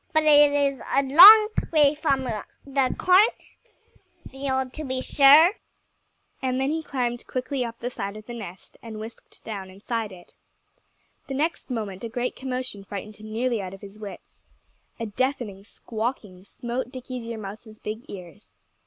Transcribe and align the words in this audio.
"But 0.13 0.23
it 0.23 0.51
is 0.51 0.81
a 0.95 1.03
long 1.03 1.49
way 1.71 1.93
from 1.93 2.23
the 2.23 2.95
cornfield, 2.97 4.73
to 4.73 4.83
be 4.83 4.99
sure." 4.99 5.51
And 6.41 6.59
then 6.59 6.71
he 6.71 6.81
climbed 6.81 7.27
quickly 7.27 7.63
up 7.63 7.77
the 7.77 7.91
side 7.91 8.17
of 8.17 8.25
the 8.25 8.33
nest 8.33 8.77
and 8.81 8.99
whisked 8.99 9.43
down 9.45 9.69
inside 9.69 10.11
it. 10.11 10.33
The 11.27 11.35
next 11.35 11.69
moment 11.69 12.03
a 12.03 12.09
great 12.09 12.35
commotion 12.35 12.83
frightened 12.83 13.17
him 13.17 13.31
nearly 13.31 13.61
out 13.61 13.75
of 13.75 13.81
his 13.81 13.99
wits. 13.99 14.41
A 14.99 15.05
deafening 15.05 15.63
squawking 15.63 16.45
smote 16.45 16.91
Dickie 16.91 17.19
Deer 17.19 17.37
Mouse's 17.37 17.77
big 17.77 18.03
ears. 18.09 18.57